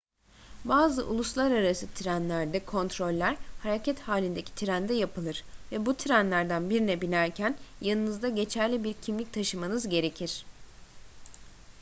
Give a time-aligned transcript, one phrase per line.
[0.65, 8.83] bazı uluslararası trenlerde kontroller hareket halindeki trende yapılır ve bu trenlerden birine binerken yanınızda geçerli
[8.83, 10.45] bir kimlik taşımanız gerekir